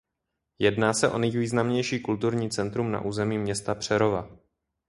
Jedná 0.59 0.93
se 0.93 1.09
o 1.09 1.17
nejvýznamnější 1.17 1.99
kulturní 2.01 2.49
centrum 2.49 2.91
na 2.91 3.01
území 3.01 3.37
města 3.37 3.75
Přerova. 3.75 4.29